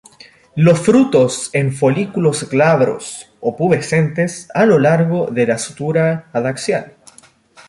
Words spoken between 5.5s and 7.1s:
sutura adaxial.